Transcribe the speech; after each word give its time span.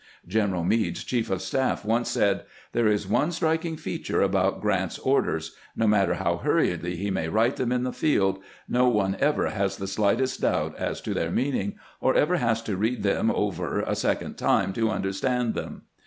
Greneral 0.27 0.65
Meade's 0.65 1.03
chief 1.03 1.27
GRANT 1.27 1.43
AS 1.43 1.53
A 1.53 1.57
WEITER 1.57 1.75
241 1.75 1.75
of 1.75 1.79
staff 1.79 1.85
once 1.87 2.09
said: 2.09 2.45
"There 2.71 2.87
is 2.87 3.07
one 3.07 3.31
striking 3.31 3.77
feature 3.77 4.23
about 4.23 4.59
Grant's 4.59 4.97
orders: 4.97 5.55
no 5.75 5.85
matter 5.85 6.15
how 6.15 6.37
hurriedly 6.37 6.95
he 6.95 7.11
may 7.11 7.29
write 7.29 7.57
them 7.57 7.71
on 7.71 7.83
the 7.83 7.93
field, 7.93 8.39
no 8.67 8.89
one 8.89 9.15
ever 9.19 9.51
has 9.51 9.77
the 9.77 9.85
slightest 9.85 10.41
doubt 10.41 10.75
as 10.79 11.01
to 11.01 11.13
their 11.13 11.29
meaning, 11.29 11.75
or 11.99 12.15
ever 12.15 12.37
has 12.37 12.63
to 12.63 12.77
read 12.77 13.03
them 13.03 13.29
over 13.29 13.81
a 13.81 13.93
second 13.95 14.39
time 14.39 14.73
to 14.73 14.89
understand 14.89 15.53
them." 15.53 15.83